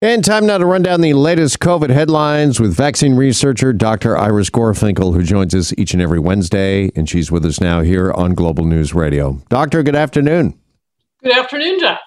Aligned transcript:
And 0.00 0.24
time 0.24 0.46
now 0.46 0.58
to 0.58 0.64
run 0.64 0.84
down 0.84 1.00
the 1.00 1.14
latest 1.14 1.58
COVID 1.58 1.90
headlines 1.90 2.60
with 2.60 2.72
vaccine 2.72 3.16
researcher 3.16 3.72
Dr. 3.72 4.16
Iris 4.16 4.48
Gorfinkel, 4.48 5.12
who 5.12 5.24
joins 5.24 5.56
us 5.56 5.74
each 5.76 5.92
and 5.92 6.00
every 6.00 6.20
Wednesday. 6.20 6.92
And 6.94 7.08
she's 7.08 7.32
with 7.32 7.44
us 7.44 7.60
now 7.60 7.80
here 7.80 8.12
on 8.12 8.34
Global 8.34 8.64
News 8.64 8.94
Radio. 8.94 9.42
Doctor, 9.48 9.82
good 9.82 9.96
afternoon. 9.96 10.56
Good 11.24 11.36
afternoon, 11.36 11.80
Jeff. 11.80 11.98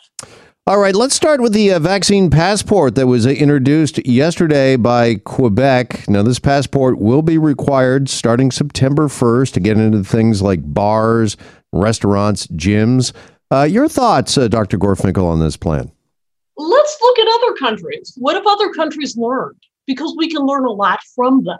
All 0.65 0.79
right, 0.79 0.95
let's 0.95 1.15
start 1.15 1.41
with 1.41 1.51
the 1.51 1.73
uh, 1.73 1.79
vaccine 1.79 2.29
passport 2.29 2.95
that 2.95 3.07
was 3.07 3.27
uh, 3.27 3.31
introduced 3.31 4.07
yesterday 4.07 4.77
by 4.77 5.15
Quebec. 5.15 6.07
Now, 6.07 6.23
this 6.23 6.39
passport 6.39 6.97
will 6.97 7.21
be 7.21 7.37
required 7.37 8.07
starting 8.07 8.51
September 8.51 9.09
1st 9.09 9.51
to 9.51 9.59
get 9.59 9.77
into 9.77 10.01
things 10.05 10.41
like 10.41 10.61
bars, 10.63 11.35
restaurants, 11.73 12.47
gyms. 12.47 13.11
Uh, 13.51 13.63
your 13.63 13.89
thoughts, 13.89 14.37
uh, 14.37 14.47
Dr. 14.47 14.77
Gorfinkel, 14.77 15.25
on 15.25 15.41
this 15.41 15.57
plan? 15.57 15.91
Let's 16.57 16.97
look 17.01 17.19
at 17.19 17.27
other 17.27 17.53
countries. 17.55 18.13
What 18.17 18.35
have 18.35 18.47
other 18.47 18.71
countries 18.71 19.17
learned? 19.17 19.57
Because 19.85 20.15
we 20.17 20.29
can 20.29 20.45
learn 20.45 20.65
a 20.65 20.71
lot 20.71 20.99
from 21.15 21.43
them. 21.43 21.57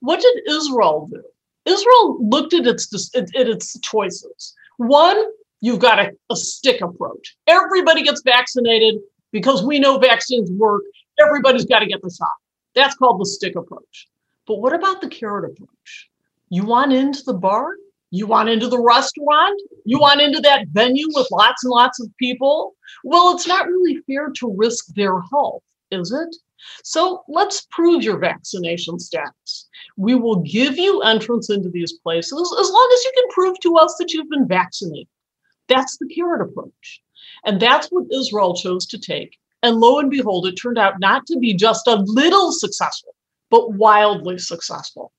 What 0.00 0.20
did 0.20 0.48
Israel 0.48 1.08
do? 1.10 1.22
Israel 1.64 2.18
looked 2.20 2.54
at 2.54 2.66
its 2.66 3.10
at, 3.16 3.28
its 3.34 3.78
choices. 3.80 4.54
One, 4.76 5.24
you've 5.60 5.80
got 5.80 5.98
a, 5.98 6.12
a 6.30 6.36
stick 6.36 6.80
approach. 6.80 7.36
Everybody 7.46 8.02
gets 8.02 8.22
vaccinated 8.22 9.00
because 9.32 9.64
we 9.64 9.78
know 9.78 9.98
vaccines 9.98 10.50
work. 10.52 10.82
Everybody's 11.20 11.64
got 11.64 11.80
to 11.80 11.86
get 11.86 12.02
the 12.02 12.10
shot. 12.10 12.28
That's 12.74 12.94
called 12.94 13.20
the 13.20 13.26
stick 13.26 13.56
approach. 13.56 14.08
But 14.46 14.60
what 14.60 14.74
about 14.74 15.00
the 15.00 15.08
carrot 15.08 15.50
approach? 15.50 16.08
You 16.50 16.64
want 16.64 16.92
into 16.92 17.24
the 17.24 17.34
bar? 17.34 17.74
You 18.16 18.26
want 18.26 18.48
into 18.48 18.66
the 18.66 18.80
restaurant? 18.80 19.60
You 19.84 19.98
want 19.98 20.22
into 20.22 20.40
that 20.40 20.68
venue 20.68 21.06
with 21.08 21.28
lots 21.30 21.64
and 21.64 21.70
lots 21.70 22.00
of 22.00 22.08
people? 22.18 22.74
Well, 23.04 23.34
it's 23.34 23.46
not 23.46 23.66
really 23.66 23.98
fair 24.06 24.30
to 24.38 24.54
risk 24.56 24.86
their 24.94 25.20
health, 25.30 25.62
is 25.90 26.10
it? 26.12 26.34
So 26.82 27.24
let's 27.28 27.66
prove 27.70 28.02
your 28.02 28.18
vaccination 28.18 28.98
status. 28.98 29.68
We 29.98 30.14
will 30.14 30.36
give 30.36 30.78
you 30.78 31.02
entrance 31.02 31.50
into 31.50 31.68
these 31.68 31.92
places 31.92 32.56
as 32.58 32.70
long 32.70 32.90
as 32.94 33.04
you 33.04 33.12
can 33.16 33.28
prove 33.28 33.60
to 33.60 33.76
us 33.76 33.96
that 33.98 34.14
you've 34.14 34.30
been 34.30 34.48
vaccinated. 34.48 35.08
That's 35.68 35.98
the 35.98 36.08
carrot 36.08 36.40
approach. 36.40 37.02
And 37.44 37.60
that's 37.60 37.88
what 37.88 38.10
Israel 38.10 38.56
chose 38.56 38.86
to 38.86 38.98
take. 38.98 39.36
And 39.62 39.76
lo 39.76 39.98
and 39.98 40.10
behold, 40.10 40.46
it 40.46 40.54
turned 40.54 40.78
out 40.78 41.00
not 41.00 41.26
to 41.26 41.38
be 41.38 41.52
just 41.52 41.86
a 41.86 41.96
little 41.96 42.50
successful, 42.50 43.14
but 43.50 43.74
wildly 43.74 44.38
successful. 44.38 45.12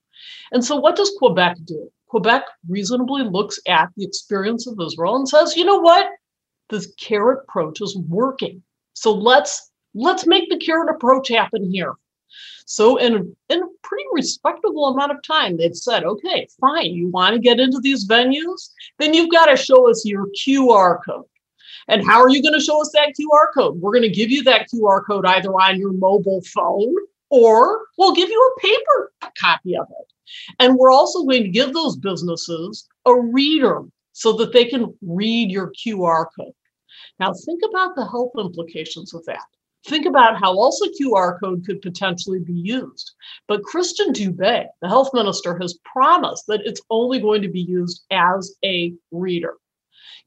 And 0.52 0.66
so, 0.66 0.78
what 0.78 0.95
does 0.95 1.14
Quebec 1.20 1.58
do? 1.64 1.92
Quebec 2.08 2.44
reasonably 2.69 3.23
looks 3.23 3.59
at 3.67 3.89
the 3.95 4.05
experience 4.05 4.67
of 4.67 4.80
Israel 4.80 5.17
and 5.17 5.27
says, 5.27 5.55
you 5.55 5.66
know 5.66 5.80
what? 5.80 6.08
This 6.69 6.94
carrot 7.00 7.44
approach 7.47 7.81
is 7.81 7.97
working. 7.97 8.63
So 8.94 9.13
let's 9.13 9.72
let's 9.94 10.25
make 10.25 10.50
the 10.50 10.58
carrot 10.58 10.89
approach 10.89 11.30
happen 11.30 11.72
here. 11.72 11.94
So 12.66 12.97
in, 12.97 13.35
in 13.50 13.63
a 13.63 13.67
pretty 13.81 14.03
respectable 14.11 14.88
amount 14.88 15.13
of 15.13 15.23
time, 15.23 15.55
they've 15.55 15.75
said, 15.75 16.03
okay, 16.03 16.47
fine, 16.59 16.94
you 16.94 17.08
want 17.08 17.33
to 17.33 17.39
get 17.39 17.59
into 17.59 17.80
these 17.80 18.08
venues? 18.08 18.72
Then 19.00 19.13
you've 19.13 19.31
got 19.31 19.45
to 19.45 19.55
show 19.55 19.89
us 19.89 20.05
your 20.05 20.28
QR 20.28 20.97
code. 21.05 21.23
And 21.88 22.05
how 22.05 22.22
are 22.22 22.30
you 22.30 22.41
going 22.41 22.53
to 22.53 22.63
show 22.63 22.81
us 22.81 22.91
that 22.94 23.13
QR 23.19 23.53
code? 23.53 23.80
We're 23.80 23.94
going 23.94 24.02
to 24.02 24.09
give 24.09 24.30
you 24.30 24.44
that 24.44 24.67
QR 24.69 25.02
code 25.05 25.25
either 25.25 25.50
on 25.50 25.80
your 25.80 25.94
mobile 25.94 26.41
phone 26.53 26.94
or 27.30 27.86
we'll 27.97 28.14
give 28.14 28.30
you 28.30 28.56
a 28.56 28.59
paper 28.59 29.11
copy 29.39 29.75
of 29.78 29.88
it. 30.00 30.14
And 30.59 30.78
we're 30.78 30.92
also 30.92 31.23
going 31.23 31.44
to 31.44 31.50
give 31.50 31.73
those 31.73 31.95
businesses 31.97 32.88
a 33.06 33.16
reader 33.16 33.84
so 34.14 34.34
that 34.34 34.52
they 34.52 34.66
can 34.66 34.94
read 35.02 35.52
your 35.52 35.72
QR 35.72 36.25
code. 36.38 36.53
Now, 37.19 37.34
think 37.34 37.61
about 37.69 37.95
the 37.95 38.06
health 38.06 38.31
implications 38.38 39.14
of 39.14 39.23
that. 39.25 39.45
Think 39.86 40.06
about 40.06 40.38
how 40.38 40.58
also 40.58 40.86
QR 41.00 41.39
code 41.39 41.66
could 41.66 41.81
potentially 41.81 42.39
be 42.39 42.53
used. 42.53 43.11
But 43.47 43.64
Christian 43.64 44.12
Dubé, 44.12 44.66
the 44.81 44.89
health 44.89 45.12
minister, 45.14 45.58
has 45.59 45.80
promised 45.86 46.45
that 46.47 46.62
it's 46.66 46.81
only 46.89 47.19
going 47.19 47.41
to 47.41 47.47
be 47.47 47.62
used 47.62 48.03
as 48.12 48.56
a 48.66 48.94
reader. 49.12 49.53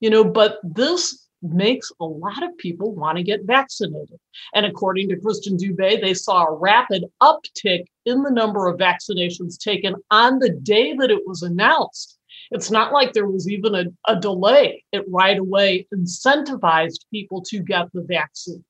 You 0.01 0.09
know, 0.09 0.25
but 0.25 0.61
this 0.63 1.29
makes 1.43 1.91
a 2.01 2.05
lot 2.05 2.43
of 2.43 2.57
people 2.59 2.95
want 2.95 3.17
to 3.17 3.25
get 3.25 3.45
vaccinated. 3.45 4.19
And 4.55 4.67
according 4.67 5.09
to 5.09 5.21
Christian 5.21 5.57
Dubé, 5.57 6.01
they 6.01 6.15
saw 6.15 6.45
a 6.45 6.55
rapid 6.55 7.05
uptick 7.23 7.85
in 8.05 8.23
the 8.23 8.31
number 8.31 8.69
of 8.69 8.79
vaccinations 8.79 9.59
taken 9.59 9.95
on 10.11 10.39
the 10.39 10.51
day 10.51 10.95
that 10.95 11.11
it 11.11 11.27
was 11.27 11.43
announced. 11.43 12.19
It's 12.51 12.71
not 12.71 12.93
like 12.93 13.13
there 13.13 13.29
was 13.29 13.49
even 13.49 13.75
a, 13.75 13.85
a 14.07 14.19
delay. 14.19 14.85
It 14.93 15.05
right 15.09 15.39
away 15.39 15.87
incentivized 15.95 17.01
people 17.11 17.43
to 17.43 17.61
get 17.61 17.93
the 17.93 18.03
vaccine. 18.03 18.65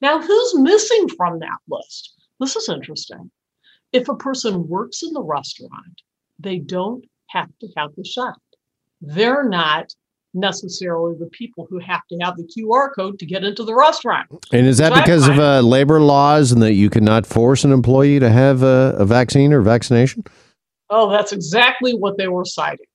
Now, 0.00 0.20
who's 0.20 0.58
missing 0.58 1.08
from 1.16 1.38
that 1.40 1.58
list? 1.68 2.14
This 2.38 2.56
is 2.56 2.68
interesting. 2.68 3.30
If 3.92 4.08
a 4.08 4.16
person 4.16 4.68
works 4.68 5.02
in 5.02 5.12
the 5.12 5.22
restaurant, 5.22 6.02
they 6.38 6.58
don't 6.58 7.04
have 7.28 7.50
to 7.60 7.68
have 7.76 7.94
the 7.96 8.04
shot. 8.04 8.38
They're 9.00 9.48
not 9.48 9.94
necessarily 10.34 11.14
the 11.18 11.26
people 11.26 11.66
who 11.68 11.78
have 11.78 12.06
to 12.08 12.16
have 12.22 12.36
the 12.36 12.44
QR 12.44 12.88
code 12.94 13.18
to 13.18 13.26
get 13.26 13.44
into 13.44 13.64
the 13.64 13.74
restaurant. 13.74 14.28
And 14.52 14.66
is 14.66 14.78
that 14.78 14.92
so 14.94 15.00
because 15.00 15.28
of 15.28 15.38
uh, 15.38 15.60
labor 15.60 16.00
laws 16.00 16.52
and 16.52 16.62
that 16.62 16.74
you 16.74 16.90
cannot 16.90 17.26
force 17.26 17.64
an 17.64 17.72
employee 17.72 18.18
to 18.20 18.30
have 18.30 18.62
a, 18.62 18.94
a 18.98 19.04
vaccine 19.04 19.52
or 19.52 19.60
vaccination? 19.60 20.24
Oh, 20.90 21.10
that's 21.10 21.32
exactly 21.32 21.94
what 21.94 22.18
they 22.18 22.28
were 22.28 22.44
citing. 22.44 22.86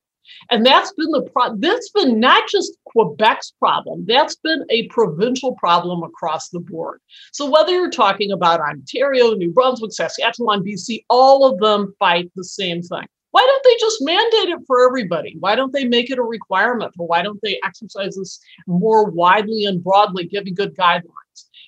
And 0.49 0.65
that's 0.65 0.93
been 0.93 1.11
the 1.11 1.23
pro- 1.23 1.55
that's 1.57 1.89
been 1.91 2.19
not 2.19 2.47
just 2.47 2.77
Quebec's 2.93 3.53
problem, 3.59 4.05
that's 4.07 4.35
been 4.35 4.65
a 4.69 4.87
provincial 4.87 5.55
problem 5.55 6.03
across 6.03 6.49
the 6.49 6.59
board. 6.59 6.99
So 7.31 7.49
whether 7.49 7.71
you're 7.71 7.89
talking 7.89 8.31
about 8.31 8.59
Ontario, 8.59 9.33
New 9.33 9.51
Brunswick, 9.51 9.93
Saskatchewan, 9.93 10.63
BC, 10.63 11.05
all 11.09 11.45
of 11.45 11.59
them 11.59 11.93
fight 11.99 12.31
the 12.35 12.43
same 12.43 12.81
thing. 12.81 13.07
Why 13.31 13.41
don't 13.41 13.63
they 13.63 13.77
just 13.79 13.97
mandate 14.01 14.49
it 14.49 14.59
for 14.65 14.85
everybody? 14.85 15.35
Why 15.39 15.55
don't 15.55 15.73
they 15.73 15.85
make 15.85 16.09
it 16.09 16.19
a 16.19 16.23
requirement? 16.23 16.93
Or 16.97 17.07
why 17.07 17.21
don't 17.21 17.39
they 17.41 17.59
exercise 17.63 18.15
this 18.15 18.39
more 18.67 19.09
widely 19.09 19.65
and 19.65 19.83
broadly, 19.83 20.25
giving 20.25 20.55
good 20.55 20.75
guidelines? 20.75 21.03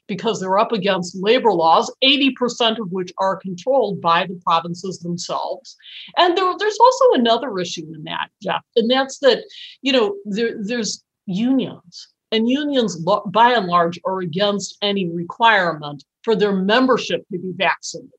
Because 0.08 0.40
they're 0.40 0.58
up 0.58 0.72
against 0.72 1.22
labor 1.22 1.52
laws, 1.52 1.94
80% 2.04 2.80
of 2.80 2.92
which 2.92 3.12
are 3.20 3.38
controlled 3.38 4.02
by 4.02 4.26
the 4.26 4.40
provinces 4.44 5.00
themselves. 5.00 5.76
And 6.18 6.36
there, 6.36 6.52
there's 6.58 6.80
also 6.80 7.06
another 7.14 7.60
issue 7.60 7.86
in 7.94 8.04
that, 8.06 8.30
Jeff, 8.42 8.64
and 8.76 8.90
that's 8.90 9.20
that, 9.20 9.44
you 9.82 9.92
know, 9.92 10.16
there, 10.26 10.56
there's 10.60 11.04
unions. 11.26 12.08
And 12.32 12.48
unions, 12.48 13.04
by 13.28 13.54
and 13.54 13.66
large, 13.66 14.00
are 14.06 14.20
against 14.20 14.78
any 14.82 15.10
requirement 15.10 16.04
for 16.24 16.36
their 16.36 16.54
membership 16.54 17.26
to 17.32 17.40
be 17.40 17.52
vaccinated. 17.56 18.12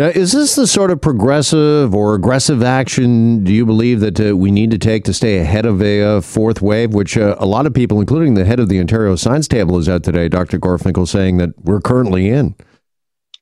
Now, 0.00 0.06
is 0.06 0.32
this 0.32 0.54
the 0.54 0.66
sort 0.66 0.90
of 0.90 1.02
progressive 1.02 1.94
or 1.94 2.14
aggressive 2.14 2.62
action 2.62 3.44
do 3.44 3.52
you 3.52 3.66
believe 3.66 4.00
that 4.00 4.18
uh, 4.18 4.34
we 4.34 4.50
need 4.50 4.70
to 4.70 4.78
take 4.78 5.04
to 5.04 5.12
stay 5.12 5.36
ahead 5.36 5.66
of 5.66 5.82
a 5.82 6.02
uh, 6.02 6.20
fourth 6.22 6.62
wave, 6.62 6.94
which 6.94 7.18
uh, 7.18 7.36
a 7.38 7.44
lot 7.44 7.66
of 7.66 7.74
people, 7.74 8.00
including 8.00 8.32
the 8.32 8.46
head 8.46 8.60
of 8.60 8.70
the 8.70 8.80
Ontario 8.80 9.14
Science 9.14 9.46
Table, 9.46 9.76
is 9.76 9.90
out 9.90 10.02
today, 10.02 10.26
Dr. 10.26 10.58
Gorfinkel, 10.58 11.06
saying 11.06 11.36
that 11.36 11.50
we're 11.58 11.82
currently 11.82 12.30
in? 12.30 12.54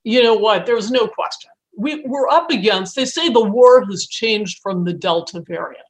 You 0.03 0.21
know 0.21 0.35
what? 0.35 0.67
There's 0.67 0.91
no 0.91 1.07
question. 1.07 1.53
We, 1.77 2.03
we're 2.07 2.29
up 2.29 2.51
against, 2.51 2.97
they 2.97 3.05
say 3.05 3.29
the 3.29 3.41
war 3.41 3.85
has 3.85 4.09
changed 4.09 4.59
from 4.61 4.83
the 4.83 4.93
Delta 4.93 5.45
variant. 5.47 5.87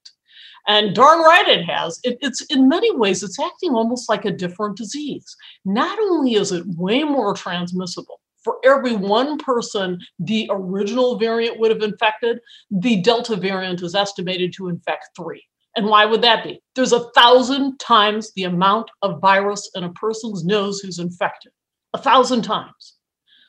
And 0.67 0.95
darn 0.95 1.21
right 1.21 1.49
it 1.49 1.65
has. 1.65 1.99
It, 2.05 2.19
it's 2.21 2.43
in 2.51 2.69
many 2.69 2.95
ways, 2.95 3.23
it's 3.23 3.41
acting 3.41 3.73
almost 3.73 4.07
like 4.11 4.27
a 4.27 4.31
different 4.31 4.77
disease. 4.77 5.35
Not 5.65 5.99
only 5.99 6.35
is 6.35 6.53
it 6.53 6.67
way 6.67 7.05
more 7.05 7.33
transmissible, 7.33 8.21
for 8.49 8.57
every 8.65 8.97
one 8.97 9.37
person 9.37 10.01
the 10.21 10.49
original 10.51 11.19
variant 11.19 11.61
would 11.61 11.71
have 11.71 11.83
infected, 11.83 12.41
the 12.71 13.03
Delta 13.03 13.37
variant 13.37 13.83
is 13.83 13.95
estimated 13.95 14.55
to 14.55 14.69
infect 14.69 15.11
three. 15.15 15.45
And 15.77 15.85
why 15.85 16.07
would 16.07 16.23
that 16.23 16.43
be? 16.43 16.59
There's 16.75 16.95
a 16.95 17.11
thousand 17.11 17.79
times 17.79 18.33
the 18.33 18.45
amount 18.45 18.91
of 19.03 19.21
virus 19.21 19.71
in 19.75 19.85
a 19.85 19.93
person's 19.93 20.47
nose 20.47 20.81
who's 20.81 20.99
infected, 20.99 21.53
a 21.93 21.99
thousand 21.99 22.41
times. 22.41 22.95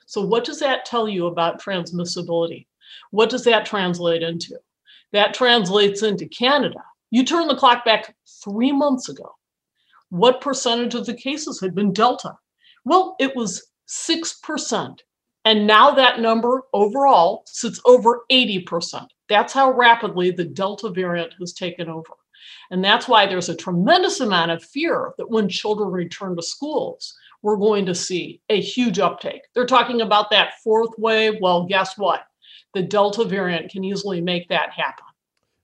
So, 0.06 0.20
what 0.20 0.44
does 0.44 0.60
that 0.60 0.84
tell 0.84 1.08
you 1.08 1.28
about 1.28 1.62
transmissibility? 1.62 2.68
What 3.12 3.30
does 3.30 3.46
that 3.46 3.66
translate 3.66 4.22
into? 4.22 4.60
That 5.14 5.34
translates 5.34 6.04
into 6.04 6.28
Canada. 6.28 6.84
You 7.10 7.24
turn 7.24 7.48
the 7.48 7.56
clock 7.56 7.86
back 7.86 8.14
three 8.44 8.74
months 8.74 9.08
ago. 9.08 9.34
What 10.10 10.42
percentage 10.42 10.94
of 10.94 11.06
the 11.06 11.14
cases 11.14 11.62
had 11.62 11.74
been 11.74 11.94
Delta? 11.94 12.34
Well, 12.84 13.16
it 13.18 13.34
was 13.34 13.69
6%. 13.90 15.00
And 15.46 15.66
now 15.66 15.92
that 15.92 16.20
number 16.20 16.64
overall 16.74 17.44
sits 17.48 17.82
over 17.86 18.22
80%. 18.32 19.08
That's 19.30 19.54
how 19.54 19.72
rapidly 19.72 20.32
the 20.32 20.46
Delta 20.46 20.90
variant 20.90 21.34
has 21.40 21.54
taken 21.54 21.90
over. 21.90 22.14
And 22.72 22.84
that's 22.84 23.08
why 23.08 23.26
there's 23.26 23.50
a 23.50 23.56
tremendous 23.56 24.20
amount 24.20 24.52
of 24.52 24.64
fear 24.64 25.14
that 25.18 25.30
when 25.30 25.50
children 25.50 25.90
return 25.90 26.36
to 26.36 26.42
schools, 26.42 27.16
we're 27.42 27.58
going 27.58 27.86
to 27.86 27.96
see 27.96 28.42
a 28.50 28.62
huge 28.62 29.00
uptake. 29.00 29.42
They're 29.54 29.66
talking 29.66 30.02
about 30.02 30.30
that 30.32 30.60
fourth 30.64 30.92
wave. 30.98 31.36
Well, 31.42 31.66
guess 31.66 31.98
what? 31.98 32.22
The 32.74 32.84
Delta 32.84 33.24
variant 33.24 33.72
can 33.72 33.84
easily 33.84 34.22
make 34.22 34.50
that 34.50 34.72
happen. 34.72 35.06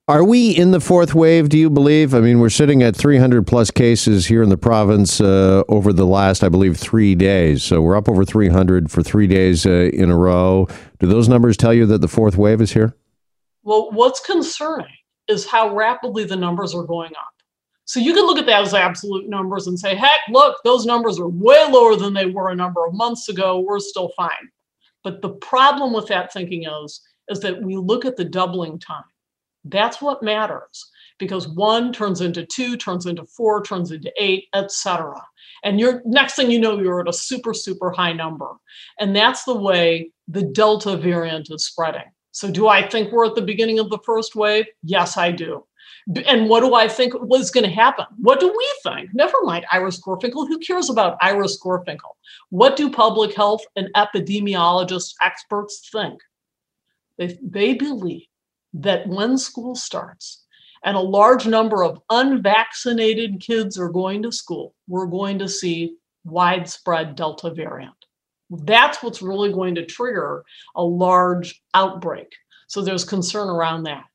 Are 0.07 0.24
we 0.24 0.52
in 0.52 0.69
the 0.69 0.80
fourth 0.80 1.16
wave, 1.16 1.50
do 1.50 1.57
you 1.57 1.68
believe? 1.68 2.13
I 2.13 2.19
mean, 2.19 2.40
we're 2.40 2.52
sitting 2.52 2.84
at 2.84 2.96
300 2.96 3.48
plus 3.48 3.72
cases 3.72 4.28
here 4.28 4.44
in 4.44 4.50
the 4.50 4.57
province 4.57 5.19
uh, 5.19 5.63
over 5.68 5.92
the 5.92 6.06
last, 6.06 6.44
I 6.44 6.50
believe, 6.50 6.78
three 6.78 7.16
days. 7.16 7.63
So 7.63 7.81
we're 7.81 7.96
up 7.96 8.07
over 8.07 8.24
300 8.24 8.92
for 8.92 9.02
three 9.02 9.25
days 9.25 9.66
uh, 9.66 9.90
in 9.92 10.12
a 10.12 10.16
row. 10.16 10.68
Do 11.00 11.07
those 11.07 11.28
numbers 11.28 11.57
tell 11.57 11.74
you 11.74 11.88
that 11.88 12.02
the 12.02 12.07
fourth 12.07 12.38
wave 12.38 12.62
is 12.62 12.72
here? 12.72 12.96
Well, 13.63 13.90
what's 13.94 14.19
concerning 14.19 14.94
is 15.28 15.48
how 15.48 15.75
rapidly 15.75 16.24
the 16.24 16.36
numbers 16.36 16.75
are 16.75 16.84
going 16.84 17.13
up. 17.16 17.34
So 17.86 18.00
you 18.00 18.13
can 18.13 18.28
look 18.28 18.38
at 18.38 18.48
as 18.48 18.75
absolute 18.75 19.28
numbers 19.28 19.66
and 19.66 19.80
say, 19.80 19.96
heck, 19.96 20.19
look, 20.30 20.58
those 20.63 20.86
numbers 20.86 21.19
are 21.19 21.30
way 21.30 21.66
lower 21.72 21.96
than 21.96 22.13
they 22.13 22.28
were 22.28 22.51
a 22.51 22.56
number 22.56 22.86
of 22.86 22.94
months 22.94 23.28
ago. 23.28 23.60
We're 23.60 23.80
still 23.80 24.12
fine. 24.16 24.51
But 25.04 25.24
the 25.24 25.30
problem 25.30 25.94
with 25.94 26.06
that 26.10 26.31
thinking 26.31 26.66
is, 26.84 27.01
is 27.28 27.40
that 27.40 27.63
we 27.63 27.75
look 27.75 28.06
at 28.06 28.18
the 28.18 28.25
doubling 28.25 28.78
time 28.78 29.04
that's 29.66 30.02
what 30.02 30.24
matters 30.24 30.90
because 31.18 31.48
one 31.48 31.94
turns 31.94 32.22
into 32.22 32.46
two, 32.46 32.78
turns 32.78 33.06
into 33.06 33.26
four, 33.26 33.64
turns 33.64 33.92
into 33.92 34.12
eight, 34.20 34.46
etc. 34.54 35.22
And 35.64 35.80
you're 35.80 36.02
next 36.06 36.36
thing 36.36 36.52
you 36.52 36.60
know, 36.60 36.80
you're 36.80 37.02
at 37.02 37.08
a 37.08 37.14
super, 37.14 37.54
super 37.54 37.92
high 37.92 38.14
number. 38.14 38.50
And 39.00 39.16
that's 39.16 39.44
the 39.44 39.56
way 39.56 40.12
the 40.28 40.44
Delta 40.44 40.98
variant 40.98 41.50
is 41.52 41.66
spreading. 41.66 42.12
So 42.32 42.52
do 42.52 42.68
I 42.68 42.88
think 42.88 43.12
we're 43.12 43.26
at 43.26 43.36
the 43.36 43.42
beginning 43.42 43.80
of 43.80 43.90
the 43.90 44.00
first 44.06 44.36
wave? 44.36 44.66
Yes, 44.84 45.18
I 45.18 45.32
do. 45.32 45.66
And 46.28 46.50
what 46.50 46.60
do 46.60 46.76
I 46.76 46.88
think 46.88 47.14
was 47.16 47.50
going 47.50 47.64
to 47.64 47.72
happen? 47.72 48.06
What 48.18 48.40
do 48.40 48.48
we 48.48 48.74
think? 48.84 49.10
Never 49.14 49.38
mind 49.44 49.66
Iris 49.72 50.00
Gorfinkel. 50.02 50.48
Who 50.48 50.60
cares 50.60 50.90
about 50.90 51.18
Iris 51.22 51.60
Gorfinkel? 51.60 52.12
What 52.50 52.76
do 52.76 52.92
public 52.92 53.34
health 53.34 53.62
and 53.76 53.90
epidemiologists, 53.96 55.14
experts 55.22 55.90
think? 55.92 56.20
They, 57.18 57.40
they 57.42 57.74
believe 57.74 58.28
that 58.75 59.07
when 59.07 59.38
school 59.38 59.75
starts 59.75 60.44
and 60.83 60.95
a 60.95 61.01
large 61.01 61.48
number 61.48 61.83
of 61.83 62.01
unvaccinated 62.10 63.39
kids 63.39 63.80
are 63.80 63.89
going 63.89 64.22
to 64.24 64.31
school, 64.31 64.75
we're 64.88 65.07
going 65.07 65.39
to 65.39 65.50
see 65.50 65.95
widespread 66.25 67.16
Delta 67.16 67.51
variant. 67.51 67.95
That's 68.50 69.01
what's 69.01 69.22
really 69.22 69.51
going 69.51 69.75
to 69.75 69.86
trigger 69.86 70.44
a 70.75 70.83
large 70.83 71.62
outbreak. 71.74 72.31
So 72.68 72.81
there's 72.81 73.06
concern 73.06 73.50
around 73.50 73.83
that. 73.83 74.06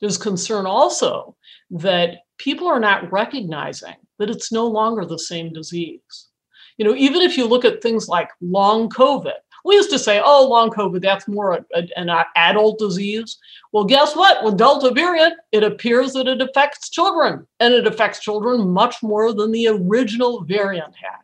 There's 0.00 0.18
concern 0.18 0.66
also 0.66 1.36
that 1.70 2.18
people 2.38 2.66
are 2.66 2.80
not 2.80 3.12
recognizing 3.12 3.96
that 4.18 4.30
it's 4.30 4.50
no 4.50 4.66
longer 4.66 5.04
the 5.04 5.18
same 5.18 5.52
disease. 5.52 6.28
You 6.76 6.84
know, 6.84 6.94
even 6.94 7.22
if 7.22 7.36
you 7.36 7.46
look 7.46 7.64
at 7.64 7.82
things 7.82 8.08
like 8.08 8.30
long 8.40 8.88
COVID, 8.88 9.32
we 9.64 9.74
used 9.74 9.90
to 9.90 9.98
say, 9.98 10.20
oh, 10.24 10.48
long 10.48 10.70
COVID, 10.70 11.00
that's 11.00 11.28
more 11.28 11.52
a, 11.52 11.64
a, 11.74 11.88
an 11.96 12.10
adult 12.36 12.78
disease. 12.78 13.38
Well, 13.72 13.84
guess 13.84 14.14
what? 14.14 14.44
With 14.44 14.56
Delta 14.56 14.92
variant, 14.92 15.34
it 15.52 15.62
appears 15.62 16.12
that 16.12 16.28
it 16.28 16.40
affects 16.40 16.90
children, 16.90 17.46
and 17.60 17.74
it 17.74 17.86
affects 17.86 18.20
children 18.20 18.70
much 18.70 19.02
more 19.02 19.32
than 19.32 19.52
the 19.52 19.68
original 19.68 20.44
variant 20.44 20.94
had. 20.94 21.20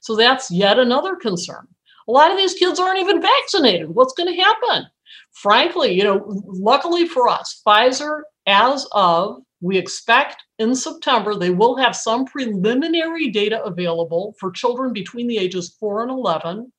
So 0.00 0.16
that's 0.16 0.50
yet 0.50 0.78
another 0.78 1.16
concern. 1.16 1.66
A 2.08 2.12
lot 2.12 2.30
of 2.30 2.36
these 2.36 2.54
kids 2.54 2.78
aren't 2.78 3.00
even 3.00 3.20
vaccinated. 3.20 3.88
What's 3.88 4.14
going 4.14 4.32
to 4.32 4.40
happen? 4.40 4.86
Frankly, 5.32 5.92
you 5.92 6.04
know, 6.04 6.24
luckily 6.46 7.06
for 7.06 7.28
us, 7.28 7.60
Pfizer, 7.66 8.22
as 8.46 8.86
of 8.92 9.42
we 9.60 9.76
expect 9.76 10.42
in 10.58 10.74
September, 10.74 11.34
they 11.34 11.50
will 11.50 11.76
have 11.76 11.96
some 11.96 12.24
preliminary 12.24 13.30
data 13.30 13.62
available 13.64 14.34
for 14.38 14.50
children 14.50 14.92
between 14.92 15.26
the 15.26 15.38
ages 15.38 15.76
4 15.80 16.02
and 16.02 16.10
11 16.10 16.72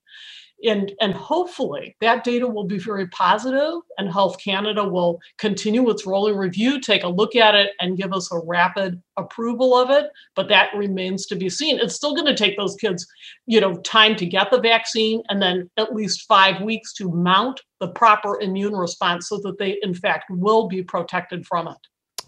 and 0.64 0.92
and 1.02 1.14
hopefully 1.14 1.96
that 2.02 2.24
data 2.24 2.48
will 2.48 2.66
be 2.66 2.80
very 2.80 3.08
positive 3.10 3.82
and 3.98 4.12
health 4.12 4.38
canada 4.44 4.84
will 4.84 5.20
continue 5.38 5.90
its 5.90 6.06
rolling 6.06 6.36
review 6.36 6.80
take 6.80 7.04
a 7.04 7.08
look 7.08 7.36
at 7.36 7.56
it 7.56 7.72
and 7.80 7.98
give 7.98 8.14
us 8.14 8.32
a 8.32 8.40
rapid 8.46 9.02
approval 9.18 9.76
of 9.76 9.90
it. 9.90 10.12
But 10.36 10.48
that 10.50 10.70
remains 10.76 11.26
to 11.28 11.36
be 11.36 11.50
seen. 11.50 11.80
It's 11.80 11.96
still 11.96 12.16
going 12.16 12.28
to 12.28 12.36
take 12.36 12.56
those 12.58 12.76
kids 12.76 13.06
you 13.46 13.60
know 13.60 13.78
time 13.78 14.16
to 14.18 14.26
get 14.26 14.52
the 14.52 14.62
vaccine 14.62 15.24
and 15.30 15.42
then 15.42 15.70
at 15.78 15.94
least 15.94 16.28
five 16.28 16.62
weeks 16.62 16.94
to 16.94 17.12
mount 17.12 17.62
the 17.80 17.90
proper 17.90 18.40
immune 18.42 18.76
response 18.76 19.30
so 19.30 19.40
that 19.40 19.58
they 19.58 19.78
in 19.82 19.94
fact 19.94 20.26
will 20.30 20.68
be 20.68 20.84
protected 20.84 21.46
from 21.46 21.68
it 21.68 21.78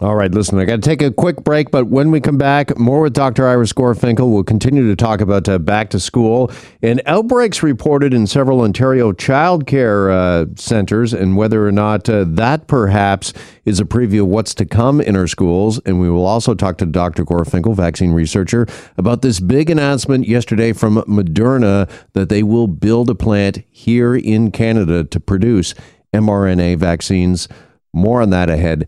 all 0.01 0.15
right, 0.15 0.31
listen, 0.31 0.57
I 0.57 0.63
got 0.63 0.77
to 0.77 0.81
take 0.81 1.01
a 1.01 1.11
quick 1.11 1.43
break, 1.43 1.71
but 1.71 1.87
when 1.87 2.09
we 2.09 2.21
come 2.21 2.37
back, 2.37 2.77
more 2.77 3.01
with 3.01 3.11
Dr. 3.11 3.45
Iris 3.45 3.73
Gorfinkel. 3.73 4.31
We'll 4.31 4.45
continue 4.45 4.87
to 4.87 4.95
talk 4.95 5.19
about 5.19 5.49
uh, 5.49 5.59
back 5.59 5.89
to 5.89 5.99
school 5.99 6.49
and 6.81 7.01
outbreaks 7.05 7.61
reported 7.61 8.13
in 8.13 8.25
several 8.25 8.61
Ontario 8.61 9.11
childcare 9.11 10.09
uh, 10.09 10.45
centers 10.55 11.13
and 11.13 11.35
whether 11.35 11.67
or 11.67 11.73
not 11.73 12.07
uh, 12.07 12.23
that 12.25 12.67
perhaps 12.67 13.33
is 13.65 13.81
a 13.81 13.83
preview 13.83 14.21
of 14.21 14.27
what's 14.27 14.53
to 14.55 14.65
come 14.65 15.01
in 15.01 15.17
our 15.17 15.27
schools. 15.27 15.81
And 15.85 15.99
we 15.99 16.09
will 16.09 16.25
also 16.25 16.55
talk 16.55 16.77
to 16.77 16.85
Dr. 16.85 17.25
Gorfinkel, 17.25 17.75
vaccine 17.75 18.13
researcher, 18.13 18.67
about 18.97 19.21
this 19.21 19.41
big 19.41 19.69
announcement 19.69 20.25
yesterday 20.29 20.71
from 20.71 20.95
Moderna 21.09 21.89
that 22.13 22.29
they 22.29 22.41
will 22.41 22.67
build 22.67 23.09
a 23.09 23.15
plant 23.15 23.63
here 23.69 24.15
in 24.15 24.51
Canada 24.51 25.03
to 25.03 25.19
produce 25.19 25.75
mRNA 26.13 26.77
vaccines. 26.77 27.49
More 27.91 28.21
on 28.21 28.29
that 28.29 28.49
ahead 28.49 28.87